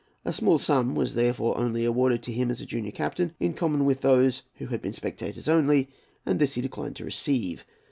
A 0.25 0.33
small 0.33 0.57
sum 0.57 0.95
was 0.95 1.13
therefore 1.13 1.55
only 1.59 1.85
awarded 1.85 2.23
to 2.23 2.33
him 2.33 2.49
as 2.49 2.59
a 2.59 2.65
junior 2.65 2.89
captain, 2.89 3.33
in 3.39 3.53
common 3.53 3.85
with 3.85 4.01
those 4.01 4.41
who 4.55 4.65
had 4.65 4.81
been 4.81 4.93
spectators 4.93 5.47
only, 5.47 5.89
and 6.25 6.39
this 6.39 6.55
he 6.55 6.61
declined 6.63 6.95
to 6.95 7.05
receive. 7.05 7.63